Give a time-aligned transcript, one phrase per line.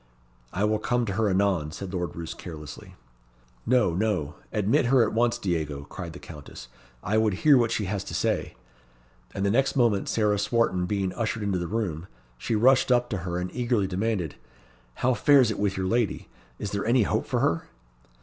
[0.51, 2.95] "I will come to her anon," said Lord Roos carelessly.
[3.67, 6.69] "No, no; admit her at once, Diego," cried the Countess;
[7.03, 8.55] "I would hear what she has to say."
[9.35, 12.07] And the next moment Sarah Swarton being ushered into the room,
[12.39, 14.37] she rushed up to her and eagerly demanded,
[14.95, 16.29] "How fares it with your lady?
[16.57, 17.65] Is there any hope for her?"